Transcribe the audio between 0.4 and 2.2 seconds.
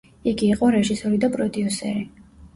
იყო რეჟისორი და პროდიუსერი.